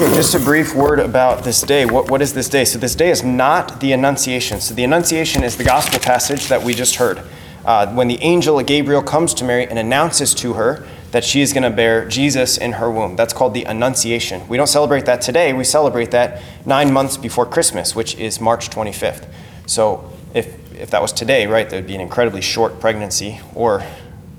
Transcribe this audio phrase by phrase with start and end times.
[0.00, 1.84] Just a brief word about this day.
[1.84, 2.64] What, what is this day?
[2.64, 4.58] So, this day is not the Annunciation.
[4.58, 7.20] So, the Annunciation is the gospel passage that we just heard.
[7.66, 11.52] Uh, when the angel Gabriel comes to Mary and announces to her that she is
[11.52, 13.14] going to bear Jesus in her womb.
[13.14, 14.48] That's called the Annunciation.
[14.48, 18.70] We don't celebrate that today, we celebrate that nine months before Christmas, which is March
[18.70, 19.28] 25th.
[19.66, 23.84] So, if, if that was today, right, there would be an incredibly short pregnancy or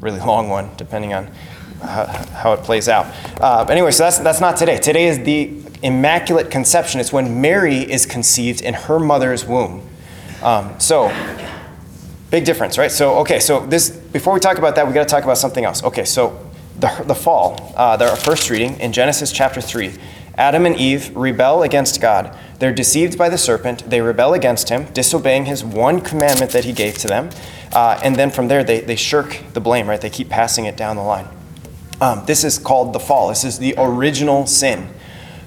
[0.01, 1.29] really long one, depending on
[1.81, 3.05] how, how it plays out.
[3.39, 4.77] Uh, anyway, so that's, that's not today.
[4.77, 6.99] Today is the Immaculate Conception.
[6.99, 9.87] It's when Mary is conceived in her mother's womb.
[10.41, 11.13] Um, so,
[12.31, 12.91] big difference, right?
[12.91, 15.63] So, okay, so this, before we talk about that, we got to talk about something
[15.63, 15.83] else.
[15.83, 19.93] Okay, so the, the fall, uh, our first reading in Genesis chapter 3.
[20.35, 22.35] Adam and Eve rebel against God.
[22.59, 23.89] They're deceived by the serpent.
[23.89, 27.29] They rebel against him, disobeying his one commandment that he gave to them.
[27.73, 29.99] Uh, and then from there, they, they shirk the blame, right?
[29.99, 31.27] They keep passing it down the line.
[31.99, 33.29] Um, this is called the fall.
[33.29, 34.89] This is the original sin.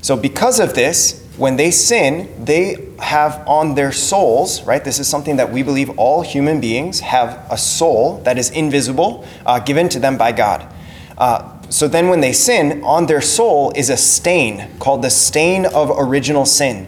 [0.02, 4.84] So, because of this, when they sin, they have on their souls, right?
[4.84, 9.26] This is something that we believe all human beings have a soul that is invisible,
[9.44, 10.72] uh, given to them by God.
[11.18, 15.66] Uh, so then, when they sin, on their soul is a stain called the stain
[15.66, 16.86] of original sin.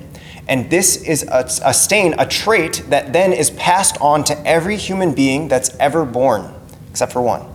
[0.49, 4.77] And this is a, a stain, a trait that then is passed on to every
[4.77, 6.55] human being that's ever born,
[6.91, 7.47] except for one,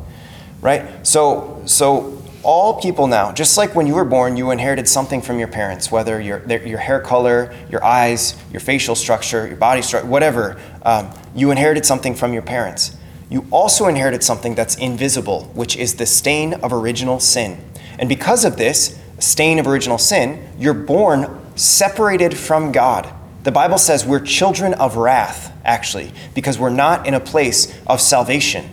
[0.59, 1.07] right?
[1.07, 5.39] So, so all people now, just like when you were born, you inherited something from
[5.39, 10.07] your parents, whether your, your hair color, your eyes, your facial structure, your body structure,
[10.07, 12.97] whatever, um, you inherited something from your parents.
[13.31, 17.63] You also inherited something that's invisible, which is the stain of original sin.
[17.97, 23.09] And because of this stain of original sin, you're born separated from God.
[23.43, 28.01] The Bible says we're children of wrath, actually, because we're not in a place of
[28.01, 28.69] salvation.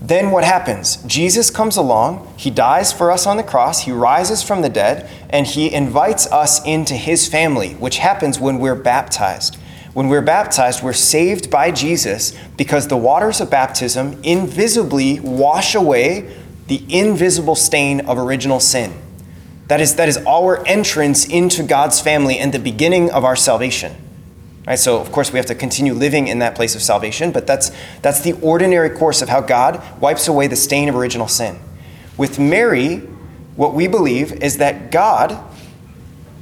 [0.00, 0.96] Then what happens?
[1.06, 5.08] Jesus comes along, he dies for us on the cross, he rises from the dead,
[5.30, 9.56] and he invites us into his family, which happens when we're baptized.
[9.94, 16.36] When we're baptized, we're saved by Jesus because the waters of baptism invisibly wash away
[16.66, 18.92] the invisible stain of original sin.
[19.68, 23.94] That is, that is our entrance into God's family and the beginning of our salvation.
[24.66, 24.78] Right?
[24.78, 27.70] So, of course, we have to continue living in that place of salvation, but that's,
[28.02, 31.58] that's the ordinary course of how God wipes away the stain of original sin.
[32.16, 32.96] With Mary,
[33.56, 35.38] what we believe is that God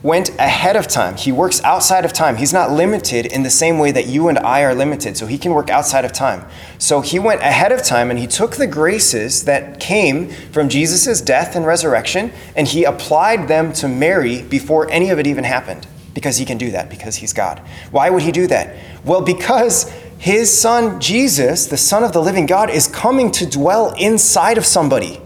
[0.02, 1.16] went ahead of time.
[1.16, 2.36] He works outside of time.
[2.36, 5.38] He's not limited in the same way that you and I are limited, so he
[5.38, 6.44] can work outside of time.
[6.78, 11.20] So he went ahead of time and he took the graces that came from Jesus'
[11.20, 15.86] death and resurrection and he applied them to Mary before any of it even happened
[16.14, 17.60] because he can do that, because he's God.
[17.90, 18.76] Why would he do that?
[19.04, 23.94] Well, because his son Jesus, the Son of the living God, is coming to dwell
[23.98, 25.20] inside of somebody.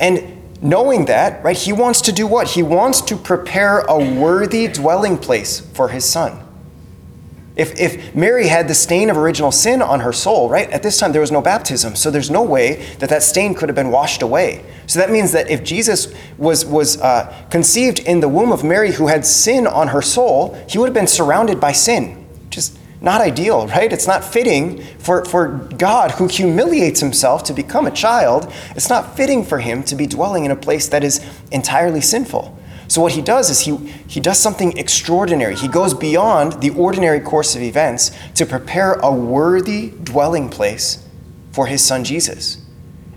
[0.00, 2.48] And knowing that, right, he wants to do what?
[2.48, 6.40] He wants to prepare a worthy dwelling place for his son.
[7.56, 10.98] If, if Mary had the stain of original sin on her soul, right, at this
[10.98, 13.92] time there was no baptism, so there's no way that that stain could have been
[13.92, 14.64] washed away.
[14.86, 18.92] So that means that if Jesus was, was uh, conceived in the womb of Mary
[18.92, 22.26] who had sin on her soul, he would have been surrounded by sin.
[22.50, 23.92] Just not ideal, right?
[23.92, 28.52] It's not fitting for, for God who humiliates himself to become a child.
[28.74, 32.58] It's not fitting for him to be dwelling in a place that is entirely sinful.
[32.88, 33.76] So what he does is he,
[34.08, 35.54] he does something extraordinary.
[35.54, 41.06] He goes beyond the ordinary course of events to prepare a worthy dwelling place
[41.52, 42.62] for his son Jesus.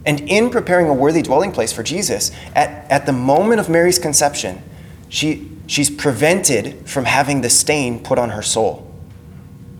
[0.05, 3.99] And in preparing a worthy dwelling place for Jesus, at, at the moment of Mary's
[3.99, 4.61] conception,
[5.09, 8.86] she, she's prevented from having the stain put on her soul.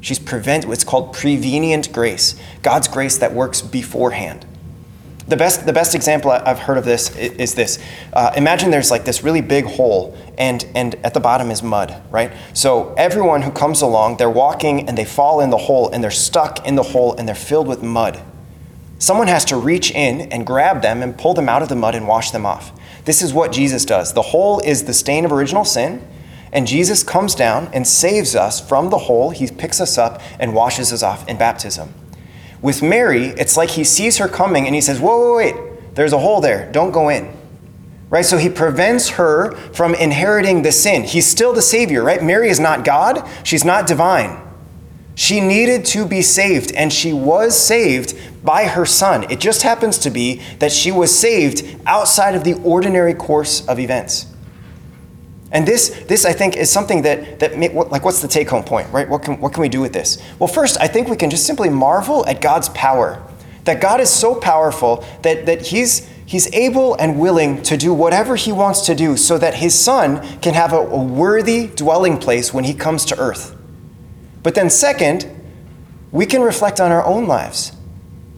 [0.02, 4.46] She's prevent it's called prevenient grace, God's grace that works beforehand.
[5.28, 7.80] The best, the best example I've heard of this is this.
[8.14, 12.02] Uh, imagine there's like this really big hole, and, and at the bottom is mud,
[12.10, 12.32] right?
[12.54, 16.12] So everyone who comes along, they're walking and they fall in the hole, and they're
[16.12, 18.22] stuck in the hole, and they're filled with mud.
[19.00, 21.94] Someone has to reach in and grab them and pull them out of the mud
[21.94, 22.72] and wash them off.
[23.04, 24.14] This is what Jesus does.
[24.14, 26.08] The hole is the stain of original sin,
[26.52, 29.32] and Jesus comes down and saves us from the hole.
[29.32, 31.94] He picks us up and washes us off in baptism.
[32.62, 36.14] With Mary, it's like he sees her coming and he says, Whoa, wait, wait, there's
[36.14, 36.72] a hole there.
[36.72, 37.32] Don't go in.
[38.10, 38.26] Right?
[38.26, 41.04] So he prevents her from inheriting the sin.
[41.04, 42.24] He's still the Savior, right?
[42.24, 44.42] Mary is not God, she's not divine.
[45.16, 48.16] She needed to be saved, and she was saved
[48.46, 49.24] by her son.
[49.32, 53.80] It just happens to be that she was saved outside of the ordinary course of
[53.80, 54.28] events.
[55.58, 58.94] And this, this I think, is something that, that like, what's the take home point,
[58.94, 59.10] right?
[59.10, 60.22] What can, what can we do with this?
[60.38, 63.24] Well, first, I think we can just simply marvel at God's power.
[63.64, 68.36] That God is so powerful that, that he's, He's able and willing to do whatever
[68.36, 72.54] he wants to do so that his son can have a, a worthy dwelling place
[72.54, 73.56] when he comes to earth.
[74.44, 75.26] But then, second,
[76.12, 77.72] we can reflect on our own lives,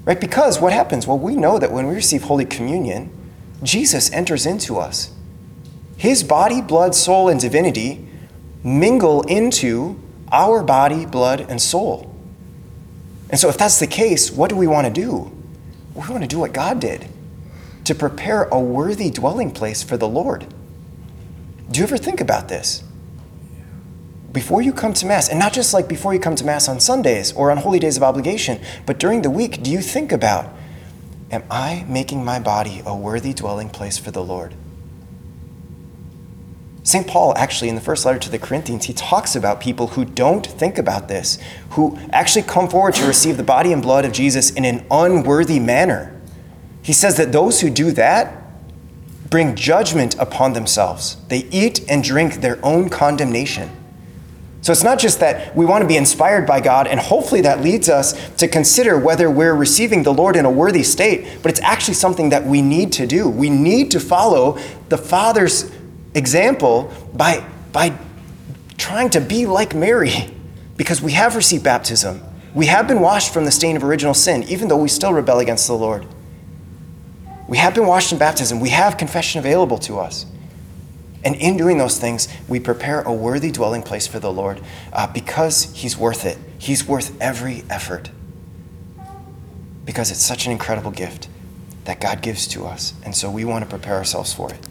[0.05, 0.21] right?
[0.21, 1.07] Because what happens?
[1.07, 3.11] Well, we know that when we receive Holy Communion,
[3.63, 5.11] Jesus enters into us.
[5.99, 8.07] His body, blood, soul, and divinity
[8.63, 10.01] mingle into
[10.31, 12.15] our body, blood, and soul.
[13.29, 15.29] And so, if that's the case, what do we want to do?
[15.93, 17.05] We want to do what God did
[17.83, 20.47] to prepare a worthy dwelling place for the Lord.
[21.69, 22.81] Do you ever think about this?
[24.31, 26.79] Before you come to Mass, and not just like before you come to Mass on
[26.79, 30.49] Sundays or on holy days of obligation, but during the week, do you think about,
[31.29, 34.53] am I making my body a worthy dwelling place for the Lord?
[36.89, 37.05] St.
[37.05, 40.43] Paul, actually, in the first letter to the Corinthians, he talks about people who don't
[40.43, 41.37] think about this,
[41.71, 45.59] who actually come forward to receive the body and blood of Jesus in an unworthy
[45.59, 46.19] manner.
[46.81, 48.41] He says that those who do that
[49.29, 51.17] bring judgment upon themselves.
[51.27, 53.69] They eat and drink their own condemnation.
[54.61, 57.61] So it's not just that we want to be inspired by God, and hopefully that
[57.61, 61.61] leads us to consider whether we're receiving the Lord in a worthy state, but it's
[61.61, 63.29] actually something that we need to do.
[63.29, 64.57] We need to follow
[64.89, 65.71] the Father's
[66.13, 67.97] example by, by
[68.77, 70.13] trying to be like Mary,
[70.77, 72.21] because we have received baptism.
[72.53, 75.39] We have been washed from the stain of original sin, even though we still rebel
[75.39, 76.05] against the Lord.
[77.47, 78.59] We have been washed in baptism.
[78.59, 80.25] We have confession available to us.
[81.23, 84.61] And in doing those things, we prepare a worthy dwelling place for the Lord
[84.93, 86.37] uh, because He's worth it.
[86.57, 88.09] He's worth every effort.
[89.83, 91.27] Because it's such an incredible gift
[91.85, 92.93] that God gives to us.
[93.03, 94.68] And so we want to prepare ourselves for it.